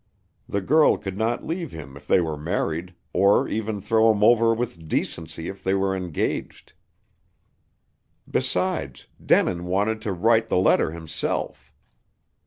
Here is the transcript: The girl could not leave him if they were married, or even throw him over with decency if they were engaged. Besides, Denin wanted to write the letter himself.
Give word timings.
The 0.49 0.61
girl 0.61 0.97
could 0.97 1.15
not 1.15 1.45
leave 1.45 1.71
him 1.71 1.95
if 1.95 2.07
they 2.07 2.19
were 2.21 2.35
married, 2.35 2.95
or 3.13 3.47
even 3.47 3.79
throw 3.79 4.09
him 4.11 4.23
over 4.23 4.51
with 4.51 4.87
decency 4.87 5.47
if 5.47 5.63
they 5.63 5.75
were 5.75 5.95
engaged. 5.95 6.73
Besides, 8.27 9.05
Denin 9.23 9.67
wanted 9.67 10.01
to 10.01 10.11
write 10.11 10.47
the 10.47 10.57
letter 10.57 10.89
himself. 10.89 11.71